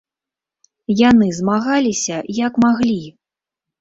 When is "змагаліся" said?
1.39-2.17